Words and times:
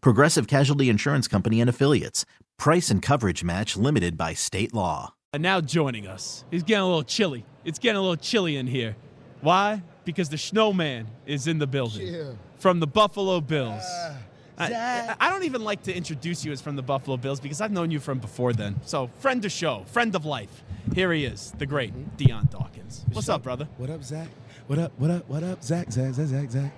Progressive 0.00 0.46
Casualty 0.46 0.88
Insurance 0.88 1.28
Company 1.28 1.60
and 1.60 1.68
Affiliates. 1.70 2.24
Price 2.58 2.90
and 2.90 3.02
coverage 3.02 3.44
match 3.44 3.76
limited 3.76 4.16
by 4.16 4.34
state 4.34 4.72
law. 4.74 5.14
And 5.32 5.42
now 5.42 5.60
joining 5.60 6.06
us, 6.06 6.44
he's 6.50 6.62
getting 6.62 6.82
a 6.82 6.86
little 6.86 7.02
chilly. 7.02 7.44
It's 7.64 7.78
getting 7.78 7.96
a 7.98 8.00
little 8.00 8.16
chilly 8.16 8.56
in 8.56 8.66
here. 8.66 8.96
Why? 9.42 9.82
Because 10.04 10.28
the 10.28 10.38
snowman 10.38 11.08
is 11.26 11.46
in 11.46 11.58
the 11.58 11.66
building 11.66 12.06
Yeah. 12.06 12.30
from 12.58 12.80
the 12.80 12.86
Buffalo 12.86 13.40
Bills. 13.40 13.82
Uh, 13.82 14.14
I, 14.58 14.68
Zach. 14.70 15.16
I 15.20 15.28
don't 15.28 15.44
even 15.44 15.62
like 15.62 15.82
to 15.82 15.94
introduce 15.94 16.42
you 16.42 16.52
as 16.52 16.62
from 16.62 16.76
the 16.76 16.82
Buffalo 16.82 17.18
Bills 17.18 17.40
because 17.40 17.60
I've 17.60 17.72
known 17.72 17.90
you 17.90 18.00
from 18.00 18.18
before 18.20 18.54
then. 18.54 18.76
So, 18.86 19.08
friend 19.18 19.44
of 19.44 19.52
show, 19.52 19.84
friend 19.88 20.14
of 20.14 20.24
life. 20.24 20.64
Here 20.94 21.12
he 21.12 21.26
is, 21.26 21.52
the 21.58 21.66
great 21.66 22.16
Dion 22.16 22.48
Dawkins. 22.50 23.04
What's 23.12 23.28
up, 23.28 23.42
brother? 23.42 23.68
What 23.76 23.90
up, 23.90 24.02
Zach? 24.02 24.28
What 24.68 24.78
up? 24.78 24.92
What 24.96 25.10
up? 25.10 25.28
What 25.28 25.42
up, 25.42 25.62
Zach? 25.62 25.92
Zach? 25.92 26.14
Zach? 26.14 26.26
Zach? 26.28 26.50
Zach? 26.50 26.72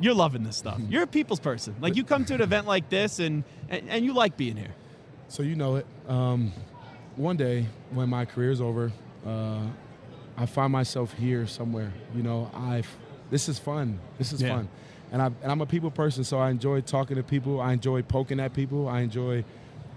You're 0.00 0.14
loving 0.14 0.42
this 0.42 0.56
stuff. 0.56 0.80
You're 0.88 1.04
a 1.04 1.06
people's 1.06 1.40
person. 1.40 1.76
Like 1.80 1.96
you 1.96 2.04
come 2.04 2.24
to 2.26 2.34
an 2.34 2.40
event 2.40 2.66
like 2.66 2.88
this 2.88 3.18
and, 3.18 3.44
and, 3.68 3.88
and 3.88 4.04
you 4.04 4.14
like 4.14 4.36
being 4.36 4.56
here. 4.56 4.74
So 5.28 5.42
you 5.42 5.54
know 5.54 5.76
it. 5.76 5.86
Um, 6.08 6.52
one 7.16 7.36
day 7.36 7.66
when 7.92 8.08
my 8.08 8.24
career's 8.24 8.60
over, 8.60 8.90
uh, 9.26 9.60
I 10.36 10.46
find 10.46 10.72
myself 10.72 11.12
here 11.14 11.46
somewhere. 11.46 11.92
You 12.14 12.22
know, 12.22 12.50
I've. 12.54 12.88
This 13.30 13.48
is 13.48 13.58
fun. 13.58 13.98
This 14.18 14.32
is 14.32 14.42
Yeah. 14.42 14.56
fun, 14.56 14.68
and 15.10 15.22
I 15.22 15.26
and 15.26 15.50
I'm 15.52 15.60
a 15.62 15.66
people 15.66 15.90
person, 15.90 16.22
so 16.24 16.38
I 16.38 16.50
enjoy 16.50 16.80
talking 16.82 17.16
to 17.16 17.22
people. 17.22 17.60
I 17.60 17.72
enjoy 17.72 18.02
poking 18.02 18.40
at 18.40 18.52
people. 18.52 18.88
I 18.88 19.00
enjoy 19.00 19.44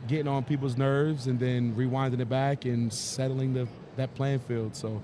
getting 0.07 0.27
on 0.27 0.43
people's 0.43 0.77
nerves 0.77 1.27
and 1.27 1.39
then 1.39 1.73
rewinding 1.75 2.19
it 2.21 2.29
back 2.29 2.63
and 2.65 2.93
settling 2.93 3.53
the 3.53 3.67
that 3.97 4.13
playing 4.15 4.39
field. 4.39 4.75
So 4.75 5.01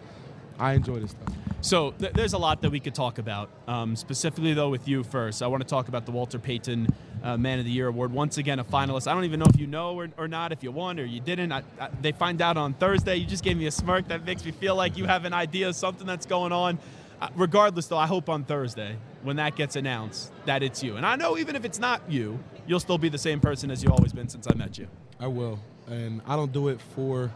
I 0.60 0.74
enjoy 0.74 1.00
this 1.00 1.12
stuff. 1.12 1.36
So 1.62 1.92
th- 1.92 2.14
there's 2.14 2.34
a 2.34 2.38
lot 2.38 2.62
that 2.64 2.72
we 2.72 2.80
could 2.80 2.96
talk 2.96 3.20
about. 3.20 3.50
Um, 3.68 3.96
specifically, 3.96 4.54
though, 4.54 4.70
with 4.70 4.88
you 4.88 5.04
first, 5.04 5.44
I 5.44 5.48
want 5.48 5.62
to 5.62 5.68
talk 5.68 5.88
about 5.88 6.06
the 6.06 6.12
Walter 6.12 6.40
Payton 6.40 6.88
uh, 7.24 7.38
Man 7.38 7.60
of 7.60 7.66
the 7.66 7.72
Year 7.72 7.88
award. 7.88 8.12
Once 8.12 8.38
again, 8.38 8.60
a 8.60 8.64
finalist. 8.64 9.08
I 9.08 9.14
don't 9.14 9.26
even 9.26 9.40
know 9.40 9.46
if 9.48 9.60
you 9.60 9.68
know 9.68 9.96
or, 9.96 10.10
or 10.18 10.28
not, 10.28 10.52
if 10.52 10.64
you 10.64 10.72
won 10.72 11.00
or 11.00 11.06
you 11.06 11.20
didn't. 11.20 11.52
I, 11.52 11.62
I, 11.80 11.90
they 12.02 12.12
find 12.12 12.42
out 12.42 12.58
on 12.58 12.74
Thursday. 12.74 13.16
You 13.18 13.28
just 13.28 13.44
gave 13.44 13.58
me 13.58 13.68
a 13.68 13.72
smirk 13.72 14.08
that 14.08 14.26
makes 14.26 14.44
me 14.44 14.52
feel 14.52 14.76
like 14.76 14.98
you 14.98 15.06
have 15.06 15.26
an 15.26 15.34
idea 15.34 15.70
of 15.70 15.76
something 15.76 16.08
that's 16.08 16.26
going 16.26 16.52
on. 16.52 16.80
Uh, 17.22 17.28
regardless, 17.36 17.86
though, 17.86 17.98
I 17.98 18.08
hope 18.08 18.28
on 18.28 18.44
Thursday 18.44 18.96
when 19.22 19.36
that 19.36 19.56
gets 19.56 19.76
announced 19.76 20.32
that 20.46 20.64
it's 20.64 20.82
you. 20.82 20.98
And 20.98 21.06
I 21.06 21.16
know 21.16 21.38
even 21.38 21.56
if 21.56 21.64
it's 21.64 21.78
not 21.78 22.02
you, 22.10 22.40
you'll 22.66 22.80
still 22.80 22.98
be 22.98 23.10
the 23.10 23.20
same 23.20 23.40
person 23.40 23.70
as 23.70 23.84
you've 23.84 23.92
always 23.92 24.14
been 24.14 24.28
since 24.28 24.48
I 24.48 24.56
met 24.56 24.80
you. 24.80 24.88
I 25.20 25.28
will, 25.28 25.60
and 25.88 26.22
I 26.26 26.36
don't 26.36 26.52
do 26.52 26.70
it 26.70 26.82
for 26.96 27.32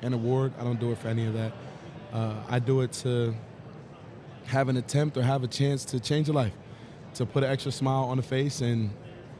an 0.00 0.14
award. 0.14 0.54
I 0.58 0.64
don't 0.64 0.80
do 0.80 0.90
it 0.92 0.98
for 0.98 1.08
any 1.08 1.26
of 1.26 1.34
that. 1.34 1.52
Uh, 2.12 2.34
I 2.48 2.58
do 2.58 2.80
it 2.80 2.92
to 3.04 3.34
have 4.46 4.68
an 4.68 4.76
attempt 4.76 5.16
or 5.16 5.22
have 5.22 5.44
a 5.44 5.46
chance 5.48 5.84
to 5.86 6.00
change 6.00 6.28
a 6.28 6.32
life, 6.32 6.54
to 7.14 7.26
put 7.26 7.44
an 7.44 7.50
extra 7.50 7.70
smile 7.72 8.04
on 8.04 8.16
the 8.16 8.22
face, 8.22 8.60
and 8.60 8.90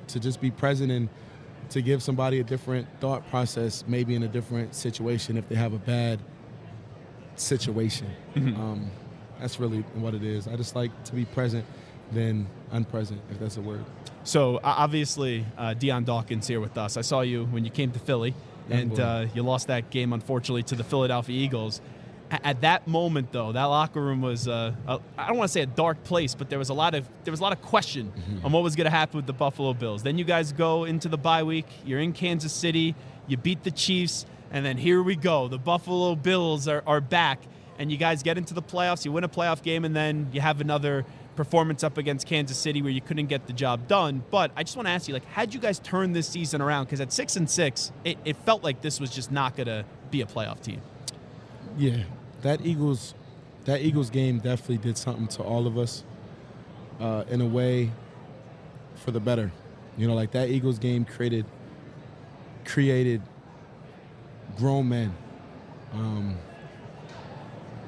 to 0.08 0.20
just 0.20 0.40
be 0.40 0.50
present 0.50 0.90
and 0.90 1.08
to 1.70 1.82
give 1.82 2.02
somebody 2.02 2.40
a 2.40 2.44
different 2.44 2.86
thought 3.00 3.28
process, 3.28 3.84
maybe 3.86 4.14
in 4.14 4.22
a 4.22 4.28
different 4.28 4.74
situation 4.74 5.36
if 5.36 5.48
they 5.48 5.54
have 5.54 5.72
a 5.72 5.78
bad 5.78 6.20
situation. 7.36 8.08
Um, 8.36 8.90
that's 9.40 9.60
really 9.60 9.80
what 9.94 10.14
it 10.14 10.22
is. 10.24 10.48
I 10.48 10.56
just 10.56 10.74
like 10.74 10.90
to 11.04 11.14
be 11.14 11.24
present 11.24 11.64
than 12.12 12.46
unpresent, 12.72 13.20
if 13.30 13.38
that's 13.38 13.56
a 13.56 13.60
word. 13.60 13.84
So 14.24 14.60
obviously, 14.62 15.46
uh, 15.56 15.74
Dion 15.74 16.04
Dawkins 16.04 16.46
here 16.46 16.60
with 16.60 16.76
us. 16.76 16.96
I 16.96 17.02
saw 17.02 17.20
you 17.20 17.44
when 17.46 17.64
you 17.64 17.70
came 17.70 17.92
to 17.92 17.98
Philly, 17.98 18.34
Young 18.68 18.80
and 18.80 19.00
uh, 19.00 19.26
you 19.34 19.42
lost 19.42 19.68
that 19.68 19.90
game 19.90 20.12
unfortunately 20.12 20.62
to 20.64 20.74
the 20.74 20.84
Philadelphia 20.84 21.38
Eagles. 21.38 21.80
A- 22.30 22.46
At 22.46 22.60
that 22.60 22.86
moment, 22.86 23.32
though, 23.32 23.52
that 23.52 23.64
locker 23.64 24.00
room 24.02 24.20
was 24.20 24.46
uh, 24.48 24.72
a, 24.86 24.98
I 25.16 25.28
don't 25.28 25.36
want 25.38 25.48
to 25.48 25.52
say 25.52 25.62
a 25.62 25.66
dark 25.66 26.04
place, 26.04 26.34
but 26.34 26.50
there 26.50 26.58
was 26.58 26.68
a 26.68 26.74
lot 26.74 26.94
of 26.94 27.08
there 27.24 27.30
was 27.32 27.40
a 27.40 27.42
lot 27.42 27.52
of 27.52 27.62
question 27.62 28.12
Mm-hmm. 28.14 28.44
on 28.46 28.52
what 28.52 28.62
was 28.62 28.76
going 28.76 28.84
to 28.84 28.90
happen 28.90 29.16
with 29.16 29.26
the 29.26 29.32
Buffalo 29.32 29.72
Bills. 29.74 30.02
Then 30.02 30.18
you 30.18 30.24
guys 30.24 30.52
go 30.52 30.84
into 30.84 31.08
the 31.08 31.18
bye 31.18 31.42
week. 31.42 31.66
You're 31.84 32.00
in 32.00 32.12
Kansas 32.12 32.52
City. 32.52 32.94
You 33.26 33.36
beat 33.36 33.62
the 33.64 33.70
Chiefs, 33.70 34.26
and 34.50 34.64
then 34.64 34.76
here 34.78 35.02
we 35.02 35.16
go. 35.16 35.48
The 35.48 35.58
Buffalo 35.58 36.14
Bills 36.14 36.66
are, 36.68 36.82
are 36.86 37.00
back, 37.00 37.40
and 37.78 37.90
you 37.92 37.96
guys 37.98 38.22
get 38.22 38.36
into 38.38 38.54
the 38.54 38.62
playoffs. 38.62 39.04
You 39.04 39.12
win 39.12 39.24
a 39.24 39.28
playoff 39.28 39.62
game, 39.62 39.84
and 39.84 39.94
then 39.96 40.28
you 40.32 40.40
have 40.40 40.60
another 40.60 41.04
performance 41.36 41.84
up 41.84 41.96
against 41.98 42.26
Kansas 42.26 42.58
City 42.58 42.82
where 42.82 42.90
you 42.90 43.00
couldn't 43.00 43.26
get 43.26 43.46
the 43.46 43.52
job 43.52 43.86
done. 43.86 44.22
But 44.30 44.50
I 44.56 44.64
just 44.64 44.76
want 44.76 44.88
to 44.88 44.92
ask 44.92 45.06
you, 45.08 45.14
like, 45.14 45.24
how'd 45.26 45.54
you 45.54 45.60
guys 45.60 45.78
turn 45.78 46.12
this 46.12 46.26
season 46.26 46.60
around? 46.60 46.86
Because 46.86 47.00
at 47.00 47.12
six 47.12 47.36
and 47.36 47.48
six, 47.48 47.92
it, 48.04 48.18
it 48.24 48.36
felt 48.44 48.64
like 48.64 48.80
this 48.82 48.98
was 48.98 49.10
just 49.10 49.30
not 49.30 49.56
going 49.56 49.66
to 49.68 49.84
be 50.10 50.20
a 50.22 50.26
playoff 50.26 50.60
team. 50.62 50.80
Yeah, 51.76 52.02
that 52.42 52.64
Eagles, 52.64 53.14
that 53.64 53.80
Eagles 53.80 54.10
game 54.10 54.38
definitely 54.38 54.78
did 54.78 54.96
something 54.96 55.28
to 55.28 55.42
all 55.42 55.66
of 55.66 55.76
us, 55.78 56.04
uh, 57.00 57.24
in 57.28 57.40
a 57.40 57.46
way, 57.46 57.90
for 58.96 59.10
the 59.10 59.20
better. 59.20 59.52
You 59.96 60.06
know, 60.06 60.14
like 60.14 60.32
that 60.32 60.48
Eagles 60.48 60.78
game 60.78 61.04
created, 61.04 61.44
created 62.64 63.22
grown 64.56 64.88
men. 64.88 65.14
Um, 65.92 66.36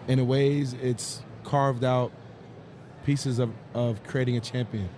in 0.09 0.19
a 0.19 0.25
ways, 0.25 0.75
it's 0.75 1.23
carved 1.45 1.85
out 1.85 2.13
pieces 3.05 3.39
of, 3.39 3.51
of 3.75 4.03
creating 4.05 4.37
a 4.37 4.41
champion. 4.41 4.89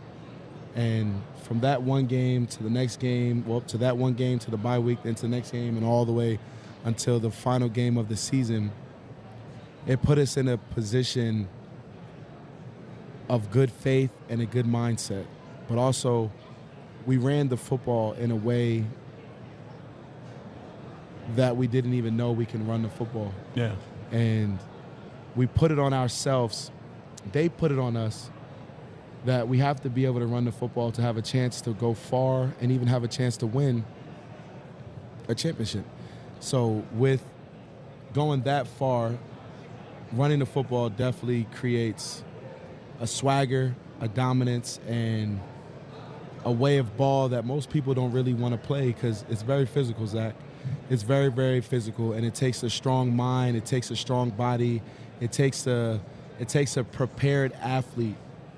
And 0.75 1.23
from 1.43 1.61
that 1.61 1.83
one 1.83 2.07
game 2.07 2.47
to 2.47 2.63
the 2.63 2.71
next 2.71 2.99
game, 2.99 3.45
well, 3.47 3.61
to 3.63 3.79
that 3.79 3.97
one 3.97 4.15
game 4.15 4.39
to 4.41 4.51
the 4.51 4.57
bye 4.57 4.79
week, 4.79 5.03
then 5.03 5.15
to 5.17 5.23
the 5.23 5.29
next 5.29 5.51
game, 5.51 5.77
and 5.77 5.85
all 5.85 6.05
the 6.05 6.13
way 6.13 6.39
until 6.85 7.21
the 7.21 7.31
final 7.31 7.69
game 7.69 7.97
of 7.97 8.09
the 8.09 8.17
season, 8.17 8.71
it 9.87 10.01
put 10.03 10.19
us 10.19 10.37
in 10.37 10.49
a 10.49 10.57
position 10.57 11.49
of 13.29 13.51
good 13.51 13.71
faith 13.71 14.11
and 14.29 14.41
a 14.41 14.47
good 14.47 14.67
mindset. 14.67 15.25
But 15.69 15.79
also, 15.79 16.31
we 17.07 17.17
ran 17.17 17.49
the 17.49 17.57
football 17.57 18.13
in 18.13 18.31
a 18.31 18.37
way 18.37 18.85
that 21.37 21.57
we 21.57 21.67
didn't 21.67 21.95
even 21.95 22.17
know 22.17 22.33
we 22.33 22.47
can 22.47 22.67
run 22.67 22.83
the 22.83 22.89
football 22.89 23.33
Yeah. 23.55 23.75
and 24.11 24.59
we 25.35 25.47
put 25.47 25.71
it 25.71 25.79
on 25.79 25.93
ourselves. 25.93 26.71
They 27.33 27.49
put 27.49 27.73
it 27.73 27.79
on 27.79 27.97
us 27.97 28.31
that 29.25 29.47
we 29.49 29.59
have 29.59 29.81
to 29.83 29.89
be 29.89 30.05
able 30.05 30.19
to 30.19 30.27
run 30.27 30.45
the 30.45 30.53
football 30.53 30.91
to 30.93 31.01
have 31.01 31.17
a 31.17 31.23
chance 31.23 31.61
to 31.63 31.71
go 31.71 31.95
far 31.95 32.53
and 32.61 32.73
even 32.73 32.89
have 32.89 33.05
a 33.05 33.09
chance 33.09 33.37
to 33.39 33.47
win 33.47 33.85
a 35.29 35.35
championship. 35.35 35.85
So 36.41 36.85
with 36.93 37.23
going 38.13 38.43
that 38.43 38.67
far, 38.67 39.13
running 40.13 40.41
the 40.41 40.47
football 40.47 40.91
definitely 40.91 41.47
creates 41.55 42.23
a 43.01 43.07
swagger, 43.07 43.75
a 44.01 44.09
dominance, 44.09 44.79
and 44.87 45.41
a 46.45 46.53
way 46.53 46.79
of 46.79 46.97
ball 46.97 47.29
that 47.29 47.45
most 47.45 47.71
people 47.71 47.95
don't 47.95 48.13
really 48.13 48.35
want 48.35 48.53
to 48.53 48.59
play 48.59 48.89
because 48.89 49.25
it's 49.31 49.43
very 49.43 49.67
physical, 49.67 50.07
Zach. 50.07 50.35
It's 50.91 51.03
very, 51.03 51.29
very 51.29 51.61
physical, 51.61 52.13
and 52.13 52.25
it 52.25 52.35
takes 52.35 52.63
a 52.63 52.71
strong 52.71 53.15
mind. 53.17 53.57
It 53.57 53.65
takes 53.65 53.91
a 53.91 53.97
strong 53.97 54.31
body. 54.31 54.83
It 55.21 55.33
takes 55.33 55.67
a, 55.67 56.01
it 56.39 56.49
takes 56.49 56.77
a 56.77 56.85
prepared 56.85 57.53
athlete, 57.55 58.17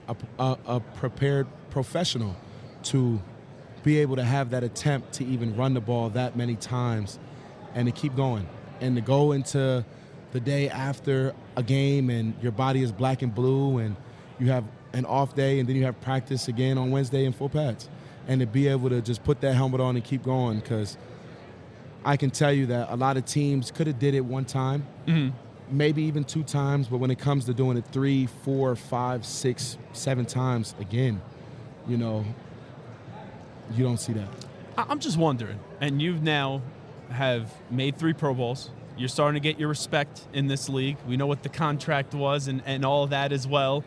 a, 0.08 0.16
a, 0.38 0.58
a 0.66 0.80
prepared 0.80 1.46
professional, 1.70 2.36
to 2.84 3.20
be 3.82 3.98
able 3.98 4.16
to 4.16 4.24
have 4.24 4.50
that 4.50 4.64
attempt 4.64 5.12
to 5.14 5.24
even 5.24 5.56
run 5.56 5.74
the 5.74 5.80
ball 5.80 6.10
that 6.10 6.36
many 6.36 6.56
times, 6.56 7.18
and 7.74 7.86
to 7.86 7.92
keep 7.92 8.16
going, 8.16 8.46
and 8.80 8.96
to 8.96 9.02
go 9.02 9.32
into 9.32 9.84
the 10.34 10.40
day 10.40 10.69
after 10.69 11.32
a 11.56 11.62
game, 11.62 12.10
and 12.10 12.34
your 12.42 12.50
body 12.50 12.82
is 12.82 12.90
black 12.90 13.22
and 13.22 13.32
blue, 13.32 13.78
and 13.78 13.94
you 14.40 14.48
have 14.48 14.64
an 14.92 15.06
off 15.06 15.36
day, 15.36 15.60
and 15.60 15.69
then 15.69 15.76
you 15.76 15.84
have 15.84 15.98
practice 16.00 16.48
again 16.48 16.76
on 16.76 16.90
Wednesday 16.90 17.25
in 17.25 17.32
full 17.32 17.48
pads, 17.48 17.88
and 18.26 18.40
to 18.40 18.46
be 18.46 18.66
able 18.66 18.90
to 18.90 19.00
just 19.00 19.22
put 19.22 19.40
that 19.40 19.54
helmet 19.54 19.81
on 19.81 19.94
and 19.94 20.04
keep 20.04 20.25
going 20.25 20.58
because 20.58 20.98
I 22.04 22.16
can 22.16 22.31
tell 22.31 22.52
you 22.52 22.66
that 22.66 22.90
a 22.90 22.96
lot 22.96 23.16
of 23.16 23.25
teams 23.25 23.70
could 23.70 23.86
have 23.86 24.00
did 24.00 24.12
it 24.14 24.22
one 24.22 24.44
time, 24.44 24.84
mm-hmm. 25.06 25.36
maybe 25.70 26.02
even 26.02 26.25
two 26.25 26.42
times, 26.42 26.88
but 26.88 26.98
when 26.98 27.12
it 27.12 27.19
comes 27.20 27.44
to 27.44 27.54
doing 27.54 27.76
it 27.76 27.84
three, 27.92 28.26
four, 28.26 28.75
five, 28.75 29.25
six, 29.25 29.78
seven 29.92 30.26
times 30.26 30.75
again, 30.81 31.22
you 31.86 31.96
know, 31.96 32.25
you 33.72 33.84
don't 33.84 33.98
see 33.98 34.14
that. 34.14 34.28
I'm 34.76 34.98
just 34.98 35.16
wondering, 35.16 35.60
and 35.81 36.02
you've 36.02 36.25
now 36.25 36.60
have 37.10 37.54
made 37.70 37.96
three 37.98 38.14
Pro 38.14 38.34
Bowls. 38.34 38.70
You're 38.96 39.08
starting 39.08 39.41
to 39.43 39.49
get 39.49 39.58
your 39.58 39.69
respect 39.69 40.23
in 40.32 40.46
this 40.46 40.69
league. 40.69 40.96
We 41.08 41.17
know 41.17 41.26
what 41.26 41.43
the 41.43 41.49
contract 41.49 42.14
was 42.14 42.46
and, 42.49 42.62
and 42.64 42.85
all 42.85 43.02
of 43.05 43.11
that 43.11 43.32
as 43.32 43.46
well. 43.46 43.82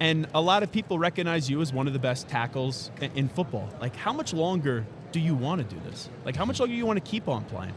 And 0.00 0.26
a 0.34 0.40
lot 0.40 0.62
of 0.62 0.70
people 0.72 0.98
recognize 0.98 1.48
you 1.50 1.60
as 1.60 1.72
one 1.72 1.86
of 1.86 1.92
the 1.92 1.98
best 1.98 2.28
tackles 2.28 2.90
in, 3.14 3.28
football. 3.28 3.68
Like, 3.80 3.96
how 3.96 4.12
much 4.12 4.32
longer 4.34 4.84
do 5.12 5.20
you 5.20 5.34
want 5.34 5.66
to 5.68 5.74
do 5.74 5.80
this? 5.88 6.08
Like, 6.24 6.36
how 6.36 6.44
much 6.44 6.60
longer 6.60 6.72
do 6.72 6.76
you 6.78 6.86
want 6.86 7.02
to 7.02 7.10
keep 7.10 7.28
on 7.28 7.44
playing? 7.44 7.72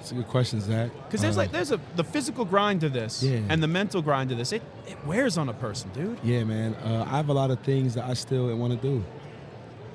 It's 0.00 0.10
a 0.12 0.14
good 0.14 0.28
question, 0.28 0.60
Zach. 0.60 0.90
Because 1.06 1.20
there's 1.22 1.36
Uh, 1.36 1.40
like 1.40 1.52
there's 1.52 1.72
a 1.72 1.80
the 1.96 2.04
physical 2.04 2.44
grind 2.44 2.80
to 2.82 2.88
this 2.88 3.22
Yeah. 3.22 3.40
and 3.48 3.62
the 3.62 3.66
mental 3.68 4.02
grind 4.02 4.28
to 4.30 4.36
this. 4.36 4.52
It 4.52 4.62
it 4.86 4.96
wears 5.06 5.38
on 5.38 5.48
a 5.48 5.52
person, 5.54 5.90
dude. 5.94 6.18
Yeah, 6.22 6.44
man. 6.44 6.74
Uh, 6.74 7.04
I 7.10 7.16
have 7.16 7.28
a 7.28 7.32
lot 7.32 7.50
of 7.50 7.58
things 7.60 7.94
that 7.94 8.04
I 8.04 8.14
still 8.14 8.54
want 8.56 8.80
to 8.80 8.88
do. 8.88 9.04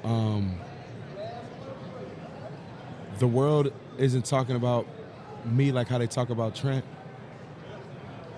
Um, 0.04 0.56
the 3.22 3.28
world 3.28 3.72
isn't 4.00 4.26
talking 4.26 4.56
about 4.56 4.88
me 5.46 5.72
like 5.72 5.88
how 5.88 6.00
they 6.00 6.08
talk 6.08 6.32
about 6.32 6.56
Trent. 6.56 6.84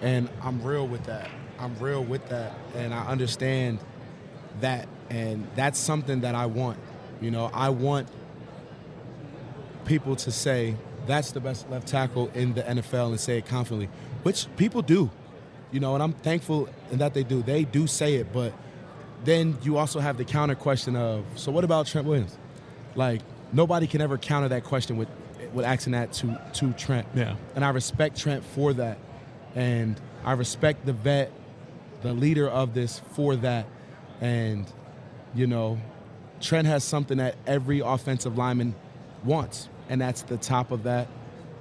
And 0.01 0.29
I'm 0.41 0.61
real 0.61 0.85
with 0.85 1.05
that. 1.05 1.29
I'm 1.57 1.79
real 1.79 2.03
with 2.03 2.27
that. 2.27 2.53
And 2.75 2.93
I 2.93 3.07
understand 3.07 3.79
that. 4.59 4.89
And 5.09 5.47
that's 5.55 5.79
something 5.79 6.19
that 6.21 6.35
I 6.35 6.47
want. 6.47 6.77
You 7.21 7.31
know, 7.31 7.49
I 7.53 7.69
want 7.69 8.09
people 9.85 10.17
to 10.17 10.31
say 10.31 10.75
that's 11.07 11.31
the 11.31 11.39
best 11.39 11.69
left 11.69 11.87
tackle 11.87 12.29
in 12.33 12.53
the 12.53 12.63
NFL 12.63 13.07
and 13.07 13.19
say 13.19 13.37
it 13.37 13.45
confidently, 13.45 13.87
which 14.23 14.53
people 14.57 14.81
do. 14.81 15.09
You 15.71 15.79
know, 15.79 15.93
and 15.93 16.03
I'm 16.03 16.13
thankful 16.13 16.67
in 16.91 16.97
that 16.97 17.13
they 17.13 17.23
do. 17.23 17.41
They 17.41 17.63
do 17.63 17.87
say 17.87 18.15
it, 18.15 18.33
but 18.33 18.53
then 19.23 19.57
you 19.63 19.77
also 19.77 20.01
have 20.01 20.17
the 20.17 20.25
counter 20.25 20.55
question 20.55 20.97
of, 20.97 21.23
so 21.35 21.53
what 21.53 21.63
about 21.63 21.87
Trent 21.87 22.05
Williams? 22.05 22.37
Like 22.95 23.21
nobody 23.53 23.87
can 23.87 24.01
ever 24.01 24.17
counter 24.17 24.49
that 24.49 24.63
question 24.63 24.97
with 24.97 25.07
with 25.53 25.65
asking 25.65 25.93
that 25.93 26.11
to 26.13 26.39
to 26.55 26.73
Trent. 26.73 27.07
Yeah. 27.13 27.35
And 27.55 27.63
I 27.63 27.69
respect 27.69 28.17
Trent 28.17 28.43
for 28.43 28.73
that, 28.73 28.97
and 29.55 29.99
I 30.25 30.33
respect 30.33 30.85
the 30.85 30.93
vet, 30.93 31.31
the 32.01 32.13
leader 32.13 32.49
of 32.49 32.73
this 32.73 32.99
for 33.13 33.35
that, 33.37 33.65
and 34.19 34.65
you 35.35 35.47
know, 35.47 35.79
Trent 36.41 36.67
has 36.67 36.83
something 36.83 37.17
that 37.17 37.35
every 37.47 37.79
offensive 37.79 38.37
lineman 38.37 38.75
wants, 39.23 39.69
and 39.89 40.01
that's 40.01 40.23
the 40.23 40.37
top 40.37 40.71
of 40.71 40.83
that 40.83 41.07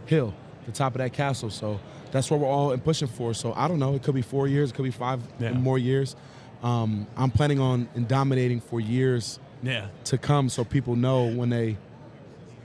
hill, 0.07 0.35
the 0.67 0.73
top 0.73 0.95
of 0.95 0.99
that 0.99 1.13
castle. 1.13 1.51
So 1.51 1.81
that's 2.11 2.31
what 2.31 2.41
we're 2.41 2.49
all 2.49 2.77
pushing 2.79 3.09
for. 3.09 3.35
So 3.35 3.53
I 3.55 3.69
don't 3.69 3.79
know. 3.79 3.95
It 3.95 4.03
could 4.03 4.15
be 4.15 4.23
four 4.23 4.49
years. 4.49 4.71
It 4.71 4.75
could 4.75 4.85
be 4.85 4.91
five 4.91 5.21
Yeah. 5.39 5.53
more 5.53 5.79
years. 5.79 6.17
Um, 6.63 7.07
I'm 7.17 7.31
planning 7.31 7.59
on 7.61 7.89
dominating 8.07 8.61
for 8.61 8.79
years 8.81 9.39
Yeah. 9.63 9.87
to 10.05 10.19
come, 10.19 10.49
so 10.49 10.65
people 10.65 10.97
know 10.97 11.27
when 11.27 11.51
they 11.51 11.77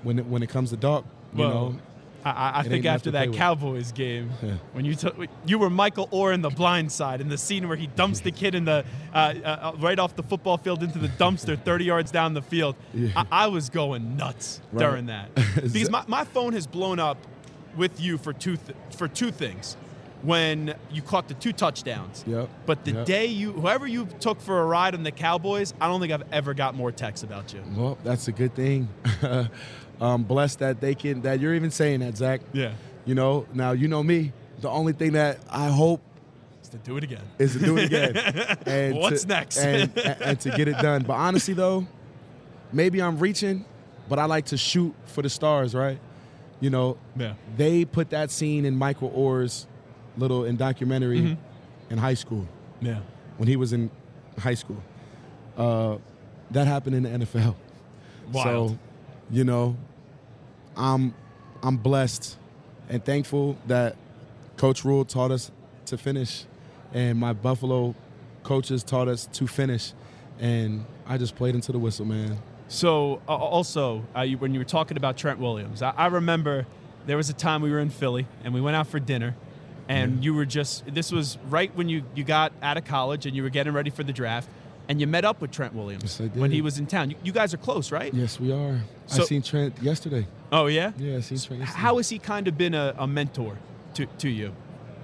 when 0.03 0.19
it, 0.19 0.25
when 0.25 0.43
it 0.43 0.49
comes 0.49 0.69
to 0.71 0.77
dark. 0.77 1.05
You 1.33 1.39
Well, 1.39 1.49
know, 1.71 1.79
I, 2.25 2.59
I- 2.59 2.63
think 2.63 2.85
after 2.85 3.11
that 3.11 3.29
with. 3.29 3.37
Cowboys 3.37 3.91
game, 3.91 4.29
Yeah. 4.43 4.55
when 4.73 4.83
you 4.85 4.95
took 4.95 5.15
you 5.45 5.59
were 5.59 5.69
Michael 5.69 6.07
Oher 6.09 6.33
in 6.33 6.41
The 6.41 6.49
Blind 6.49 6.91
Side 6.91 7.21
in 7.21 7.29
the 7.29 7.37
scene 7.37 7.67
where 7.67 7.77
he 7.77 7.87
dumps 7.87 8.19
the 8.21 8.31
kid 8.31 8.53
in 8.55 8.65
the 8.65 8.83
uh, 9.13 9.17
uh, 9.17 9.73
right 9.79 9.97
off 9.99 10.15
the 10.15 10.23
football 10.23 10.57
field 10.57 10.83
into 10.83 10.99
the 10.99 11.07
dumpster 11.09 11.57
30 11.63 11.85
yards 11.85 12.11
down 12.11 12.33
the 12.33 12.41
field. 12.41 12.75
Yeah. 12.93 13.09
I, 13.15 13.43
I 13.43 13.47
was 13.47 13.69
going 13.69 14.17
nuts 14.17 14.59
Right. 14.71 14.83
during 14.85 15.05
that 15.07 15.33
because 15.55 15.89
my, 15.89 16.03
my 16.07 16.23
phone 16.25 16.53
has 16.53 16.67
blown 16.67 16.99
up 16.99 17.17
with 17.75 18.01
you 18.01 18.17
for 18.17 18.33
two 18.33 18.57
th- 18.57 18.77
for 18.97 19.07
two 19.07 19.31
things. 19.31 19.77
When 20.23 20.73
you 20.91 21.03
caught 21.03 21.27
the 21.27 21.35
two 21.35 21.53
touchdowns, 21.53 22.23
Yep. 22.27 22.49
but 22.65 22.83
the 22.85 22.91
Yep. 22.91 23.05
day 23.05 23.25
you 23.27 23.51
whoever 23.51 23.85
you 23.85 24.07
took 24.19 24.41
for 24.41 24.59
a 24.61 24.65
ride 24.65 24.95
on 24.95 25.03
the 25.03 25.11
Cowboys, 25.11 25.73
I 25.79 25.87
don't 25.87 26.01
think 26.01 26.11
I've 26.11 26.23
ever 26.31 26.53
got 26.55 26.73
more 26.75 26.91
texts 26.91 27.23
about 27.23 27.53
you. 27.53 27.61
well, 27.75 27.97
that's 28.03 28.27
a 28.27 28.31
good 28.31 28.55
thing. 28.55 28.87
I'm 29.21 29.49
um, 30.01 30.23
blessed 30.23 30.59
that 30.59 30.81
they 30.81 30.95
can 30.95 31.21
that 31.21 31.39
you're 31.39 31.53
even 31.53 31.69
saying 31.69 31.99
that, 31.99 32.17
Zach. 32.17 32.41
Yeah, 32.51 32.71
You 33.05 33.13
know, 33.15 33.45
now 33.53 33.71
you 33.71 33.87
know 33.87 34.01
me. 34.01 34.33
The 34.61 34.69
only 34.69 34.93
thing 34.93 35.11
that 35.13 35.37
I 35.51 35.67
hope 35.67 36.01
is 36.63 36.69
to 36.69 36.77
do 36.79 36.97
it 36.97 37.03
again. 37.03 37.21
is 37.37 37.53
to 37.53 37.59
do 37.59 37.77
it 37.77 37.85
again. 37.85 38.57
and 38.65 38.95
What's 38.95 39.21
to- 39.21 39.27
next? 39.27 39.57
And, 39.59 39.95
and, 39.97 40.21
and 40.21 40.39
to 40.41 40.49
get 40.49 40.67
it 40.67 40.79
done. 40.79 41.03
But 41.03 41.13
honestly, 41.13 41.53
though, 41.53 41.85
maybe 42.73 43.03
I'm 43.03 43.19
reaching, 43.19 43.65
but 44.09 44.17
I 44.17 44.25
like 44.25 44.45
to 44.47 44.57
shoot 44.57 44.95
for 45.05 45.21
the 45.21 45.29
stars, 45.29 45.75
right? 45.75 45.99
You 46.59 46.71
know, 46.71 46.97
Yeah. 47.15 47.33
they 47.55 47.85
put 47.85 48.09
that 48.09 48.31
scene 48.31 48.65
in 48.65 48.75
Michael 48.75 49.13
Oher's 49.15 49.67
little 50.17 50.45
in 50.45 50.55
documentary 50.57 51.19
Mm-hmm. 51.21 51.91
in 51.93 51.97
high 51.97 52.13
school 52.15 52.45
Yeah. 52.81 52.99
when 53.37 53.47
he 53.47 53.55
was 53.55 53.73
in 53.73 53.89
high 54.37 54.55
school. 54.55 54.81
Uh, 55.57 55.97
that 56.51 56.67
happened 56.67 56.95
in 56.95 57.03
the 57.03 57.25
NFL. 57.25 57.55
Wild. 58.31 58.71
So, 58.71 58.77
you 59.31 59.43
know, 59.43 59.75
I'm 60.75 61.13
I'm 61.63 61.77
blessed 61.77 62.37
and 62.89 63.03
thankful 63.03 63.57
that 63.67 63.95
Coach 64.57 64.83
Rhule 64.85 65.05
taught 65.05 65.31
us 65.31 65.51
to 65.85 65.97
finish, 65.97 66.45
and 66.93 67.19
my 67.19 67.33
Buffalo 67.33 67.95
coaches 68.43 68.83
taught 68.83 69.07
us 69.07 69.27
to 69.33 69.47
finish, 69.47 69.93
and 70.39 70.85
I 71.05 71.17
just 71.17 71.35
played 71.35 71.55
into 71.55 71.71
the 71.71 71.79
whistle, 71.79 72.05
man. 72.05 72.37
So 72.69 73.21
uh, 73.27 73.35
also, 73.35 74.05
uh, 74.15 74.21
you, 74.21 74.37
when 74.37 74.53
you 74.53 74.59
were 74.59 74.65
talking 74.65 74.97
about 74.97 75.17
Trent 75.17 75.39
Williams, 75.39 75.81
I, 75.81 75.91
I 75.91 76.07
remember 76.07 76.65
there 77.05 77.17
was 77.17 77.29
a 77.29 77.33
time 77.33 77.61
we 77.61 77.71
were 77.71 77.79
in 77.79 77.89
Philly 77.89 78.27
and 78.43 78.53
we 78.53 78.59
went 78.61 78.75
out 78.75 78.87
for 78.87 78.99
dinner, 78.99 79.35
and 79.89 80.23
you 80.23 80.33
were 80.33 80.45
just 80.45 80.83
this 80.93 81.11
was 81.11 81.37
right 81.49 81.73
when 81.75 81.87
you 81.89 82.03
you 82.15 82.23
got 82.23 82.51
out 82.61 82.77
of 82.77 82.85
college 82.85 83.25
and 83.25 83.35
you 83.35 83.43
were 83.43 83.49
getting 83.49 83.73
ready 83.73 83.89
for 83.89 84.03
the 84.03 84.13
draft, 84.13 84.49
and 84.89 84.99
you 85.01 85.07
met 85.07 85.25
up 85.25 85.41
with 85.41 85.51
Trent 85.51 85.73
Williams 85.73 86.03
Yes, 86.03 86.21
I 86.21 86.23
did. 86.25 86.37
when 86.41 86.51
he 86.51 86.61
was 86.61 86.77
in 86.79 86.85
town. 86.87 87.09
You, 87.11 87.15
you 87.23 87.31
guys 87.31 87.53
are 87.53 87.57
close, 87.57 87.91
right? 87.91 88.13
Yes, 88.13 88.39
we 88.39 88.51
are. 88.51 88.79
So- 89.05 89.23
I 89.23 89.25
seen 89.25 89.41
Trent 89.41 89.81
yesterday. 89.81 90.27
Oh 90.51 90.67
yeah. 90.67 90.91
Yeah, 90.97 91.17
I 91.17 91.19
seen 91.21 91.37
Trent. 91.39 91.59
Yesterday. 91.61 91.81
How 91.81 91.97
has 91.97 92.09
he 92.09 92.19
kind 92.19 92.47
of 92.47 92.57
been 92.57 92.73
a, 92.73 92.93
a 92.97 93.07
mentor 93.07 93.57
to 93.95 94.05
to 94.05 94.29
you? 94.29 94.53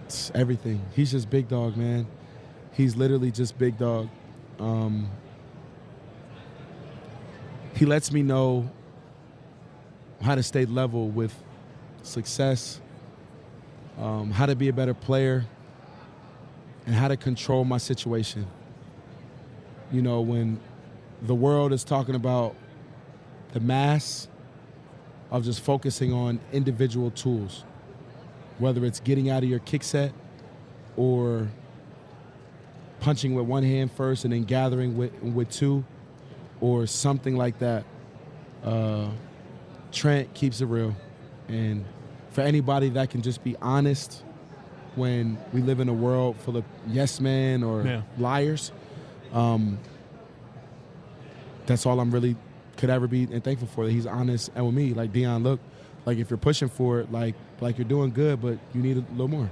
It's 0.05 0.31
everything. 0.35 0.81
He's 0.95 1.11
just 1.11 1.29
big 1.29 1.47
dog, 1.47 1.77
man. 1.77 2.05
He's 2.73 2.95
literally 2.95 3.31
just 3.31 3.57
big 3.57 3.77
dog. 3.77 4.09
Um, 4.59 5.09
he 7.75 7.85
lets 7.85 8.11
me 8.11 8.21
know 8.21 8.69
how 10.21 10.35
to 10.35 10.43
stay 10.43 10.65
level 10.65 11.09
with 11.09 11.33
success, 12.03 12.79
um, 13.97 14.31
how 14.31 14.45
to 14.45 14.55
be 14.55 14.69
a 14.69 14.73
better 14.73 14.93
player, 14.93 15.45
and 16.85 16.95
how 16.95 17.07
to 17.07 17.17
control 17.17 17.65
my 17.65 17.77
situation. 17.77 18.47
You 19.91 20.01
know, 20.01 20.21
when 20.21 20.59
the 21.21 21.35
world 21.35 21.71
is 21.71 21.83
talking 21.83 22.15
about 22.15 22.55
the 23.53 23.59
mass 23.59 24.27
of 25.31 25.45
just 25.45 25.61
focusing 25.61 26.11
on 26.11 26.39
individual 26.51 27.11
tools 27.11 27.63
whether 28.59 28.85
it's 28.85 28.99
getting 28.99 29.29
out 29.29 29.43
of 29.43 29.49
your 29.49 29.59
kick 29.59 29.83
set 29.83 30.13
or 30.95 31.47
punching 32.99 33.33
with 33.33 33.45
one 33.45 33.63
hand 33.63 33.91
first 33.91 34.23
and 34.23 34.33
then 34.33 34.43
gathering 34.43 34.95
with, 34.95 35.13
with 35.21 35.49
two 35.49 35.83
or 36.61 36.85
something 36.87 37.35
like 37.35 37.59
that. 37.59 37.83
Uh, 38.63 39.09
Trent 39.91 40.33
keeps 40.33 40.61
it 40.61 40.65
real. 40.67 40.95
And 41.47 41.83
for 42.33 42.41
anybody 42.41 42.89
that 42.89 43.09
can 43.09 43.21
just 43.21 43.43
be 43.43 43.55
honest 43.61 44.23
when 44.95 45.37
we 45.53 45.61
live 45.61 45.79
in 45.79 45.89
a 45.89 45.93
world 45.93 46.35
full 46.37 46.57
of 46.57 46.63
yes 46.87 47.19
men 47.19 47.63
or 47.63 47.83
Yeah. 47.83 48.01
liars, 48.17 48.71
um, 49.33 49.79
that's 51.65 51.85
all 51.85 51.99
I'm 51.99 52.11
really 52.11 52.35
could 52.77 52.89
ever 52.89 53.07
be 53.07 53.23
and 53.23 53.43
thankful 53.43 53.67
for 53.67 53.85
that 53.85 53.91
he's 53.91 54.05
honest 54.05 54.51
and 54.55 54.65
with 54.65 54.75
me. 54.75 54.93
Like 54.93 55.13
Dion, 55.13 55.43
look, 55.43 55.59
like 56.05 56.17
if 56.17 56.29
you're 56.29 56.37
pushing 56.37 56.69
for 56.69 56.99
it, 56.99 57.11
like 57.11 57.35
like 57.61 57.77
you're 57.77 57.87
doing 57.87 58.11
good, 58.11 58.41
but 58.41 58.57
you 58.73 58.81
need 58.81 58.97
a 58.97 59.05
little 59.11 59.27
more. 59.27 59.49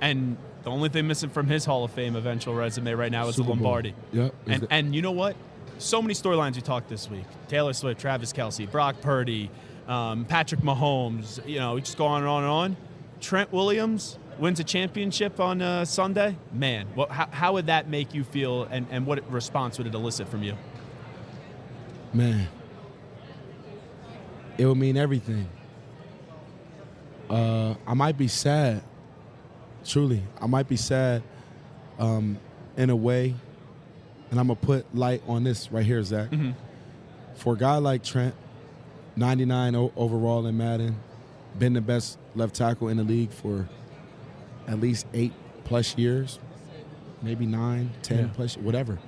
And 0.00 0.36
the 0.64 0.70
only 0.70 0.88
thing 0.88 1.06
missing 1.06 1.30
from 1.30 1.46
his 1.46 1.64
Hall 1.64 1.84
of 1.84 1.92
Fame 1.92 2.16
eventual 2.16 2.54
resume 2.54 2.92
right 2.94 3.12
now 3.12 3.28
is 3.28 3.36
Super 3.36 3.48
the 3.50 3.54
Bowl. 3.54 3.64
Lombardi. 3.64 3.94
Yep. 4.12 4.34
And, 4.46 4.66
and 4.70 4.94
you 4.94 5.02
know 5.02 5.12
what? 5.12 5.36
So 5.78 6.00
many 6.02 6.14
storylines 6.14 6.56
we 6.56 6.62
talked 6.62 6.88
this 6.88 7.08
week: 7.10 7.24
Taylor 7.48 7.72
Swift, 7.72 8.00
Travis 8.00 8.32
Kelce, 8.32 8.70
Brock 8.70 9.00
Purdy, 9.00 9.50
um, 9.86 10.24
Patrick 10.24 10.60
Mahomes. 10.60 11.46
You 11.46 11.58
know, 11.58 11.74
we 11.74 11.80
just 11.80 11.96
go 11.96 12.06
on 12.06 12.22
and 12.22 12.28
on 12.28 12.42
and 12.42 12.50
on. 12.52 12.76
Trent 13.20 13.52
Williams 13.52 14.18
wins 14.38 14.60
a 14.60 14.64
championship 14.64 15.40
on 15.40 15.62
uh, 15.62 15.84
Sunday. 15.84 16.36
Man, 16.52 16.86
well, 16.94 17.08
how, 17.08 17.26
how 17.30 17.52
would 17.54 17.66
that 17.66 17.88
make 17.88 18.14
you 18.14 18.24
feel, 18.24 18.64
and, 18.64 18.86
and 18.90 19.06
what 19.06 19.30
response 19.30 19.78
would 19.78 19.86
it 19.86 19.94
elicit 19.94 20.28
from 20.28 20.42
you? 20.42 20.54
man, 22.12 22.48
it 24.56 24.64
would 24.64 24.76
mean 24.78 24.96
everything. 24.96 25.46
Uh, 27.28 27.74
I 27.86 27.94
might 27.94 28.16
be 28.16 28.28
sad, 28.28 28.82
truly. 29.84 30.22
I 30.40 30.46
might 30.46 30.68
be 30.68 30.76
sad 30.76 31.22
um, 31.98 32.38
in 32.76 32.88
a 32.88 32.96
way, 32.96 33.34
and 34.30 34.40
I'm 34.40 34.46
gonna 34.46 34.58
put 34.58 34.94
light 34.94 35.22
on 35.26 35.44
this 35.44 35.70
right 35.70 35.84
here, 35.84 36.02
Zach. 36.02 36.28
For 37.34 37.52
a 37.52 37.56
guy 37.56 37.76
like 37.76 38.02
Trent, 38.02 38.34
99 39.16 39.74
o- 39.74 39.92
overall 39.96 40.46
in 40.46 40.56
Madden, 40.56 40.96
been 41.58 41.72
the 41.72 41.80
best 41.80 42.18
left 42.34 42.54
tackle 42.54 42.88
in 42.88 42.96
the 42.98 43.04
league 43.04 43.30
for 43.30 43.68
at 44.68 44.80
least 44.80 45.06
eight 45.14 45.32
plus 45.64 45.96
years, 45.96 46.38
maybe 47.22 47.46
nine, 47.46 47.90
ten 48.02 48.18
Yeah. 48.26 48.30
plus, 48.34 48.56
whatever. 48.56 48.98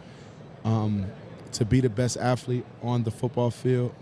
Um, 0.64 1.06
to 1.52 1.64
be 1.64 1.80
the 1.80 1.88
best 1.90 2.16
athlete 2.16 2.64
on 2.82 3.02
the 3.04 3.10
football 3.10 3.50
field 3.50 3.94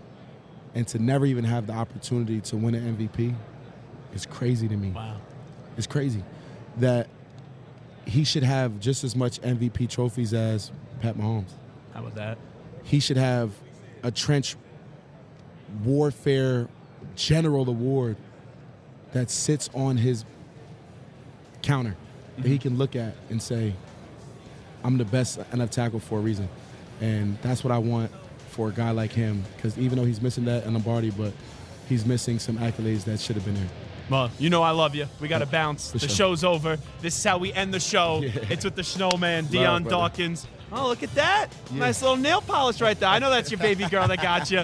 and 0.75 0.87
to 0.89 0.99
never 0.99 1.25
even 1.25 1.43
have 1.45 1.67
the 1.67 1.73
opportunity 1.73 2.41
to 2.41 2.57
win 2.57 2.75
an 2.75 2.83
MVP 2.97 3.35
is 4.13 4.25
crazy 4.25 4.67
to 4.67 4.75
me. 4.77 4.91
Wow. 4.91 5.17
It's 5.77 5.87
crazy 5.87 6.23
that 6.77 7.07
he 8.05 8.23
should 8.23 8.43
have 8.43 8.79
just 8.79 9.03
as 9.03 9.15
much 9.15 9.39
MVP 9.41 9.87
trophies 9.89 10.33
as 10.33 10.71
Pat 11.01 11.17
Mahomes. 11.17 11.51
How 11.93 11.99
about 12.01 12.15
that? 12.15 12.37
He 12.83 12.99
should 12.99 13.17
have 13.17 13.51
a 14.03 14.11
trench 14.11 14.55
warfare 15.83 16.67
general 17.15 17.67
award 17.69 18.17
that 19.13 19.29
sits 19.29 19.69
on 19.73 19.97
his 19.97 20.25
counter 21.61 21.95
that 22.37 22.45
he 22.45 22.55
mm-hmm. 22.55 22.61
can 22.61 22.77
look 22.77 22.95
at 22.95 23.15
and 23.29 23.41
say, 23.41 23.73
I'm 24.83 24.97
the 24.97 25.05
best 25.05 25.39
NFL 25.39 25.71
tackle 25.71 25.99
for 25.99 26.19
a 26.19 26.21
reason. 26.21 26.47
And 27.01 27.37
that's 27.41 27.63
what 27.63 27.71
I 27.71 27.77
want 27.77 28.11
for 28.49 28.69
a 28.69 28.71
guy 28.71 28.91
like 28.91 29.11
him 29.11 29.43
because 29.55 29.77
even 29.77 29.97
though 29.97 30.05
he's 30.05 30.21
missing 30.21 30.45
that 30.45 30.65
in 30.65 30.73
Lombardi, 30.73 31.11
but 31.11 31.33
he's 31.87 32.05
missing 32.05 32.39
some 32.39 32.57
accolades 32.57 33.03
that 33.05 33.19
should 33.19 33.35
have 33.35 33.45
been 33.45 33.55
there. 33.55 33.69
Well, 34.09 34.31
you 34.39 34.49
know 34.49 34.63
I 34.63 34.71
love 34.71 34.95
you. 34.95 35.05
We 35.19 35.27
got 35.27 35.39
to 35.39 35.45
bounce. 35.45 35.91
For 35.91 35.97
the 35.97 36.07
sure. 36.07 36.15
show's 36.15 36.43
over. 36.43 36.77
This 37.01 37.17
is 37.17 37.23
how 37.23 37.37
we 37.37 37.51
end 37.53 37.73
the 37.73 37.79
show. 37.79 38.23
Yeah. 38.27 38.45
It's 38.49 38.65
with 38.65 38.75
the 38.75 38.83
snowman, 38.83 39.45
Dion. 39.45 39.83
Dawkins. 39.83 40.47
Oh, 40.71 40.87
look 40.87 41.03
at 41.03 41.13
that. 41.15 41.47
Nice 41.71 42.01
little 42.01 42.17
nail 42.17 42.41
polish 42.41 42.81
right 42.81 42.99
there. 42.99 43.09
I 43.09 43.19
know 43.19 43.29
that's 43.29 43.51
your 43.51 43.59
baby 43.59 43.87
girl 43.87 44.07
that 44.07 44.21
got 44.21 44.51
you. 44.51 44.63